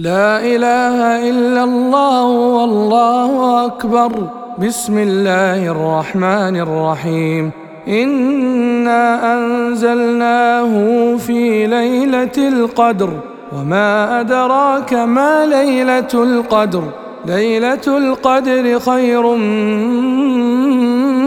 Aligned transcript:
لا 0.00 0.38
إله 0.38 1.28
إلا 1.30 1.64
الله 1.64 2.24
والله 2.24 3.66
أكبر. 3.66 4.12
بسم 4.58 4.98
الله 4.98 5.70
الرحمن 5.70 6.56
الرحيم. 6.56 7.50
إنا 7.88 9.34
أنزلناه 9.34 10.72
في 11.16 11.66
ليلة 11.66 12.48
القدر. 12.48 13.10
وما 13.56 14.20
أدراك 14.20 14.94
ما 14.94 15.46
ليلة 15.46 16.14
القدر. 16.14 16.82
ليلة 17.26 17.86
القدر 17.86 18.78
خير 18.78 19.34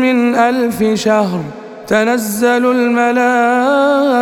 من 0.00 0.34
ألف 0.34 0.84
شهر. 0.94 1.40
تنزل 1.86 2.66
الملائكة 2.70 4.21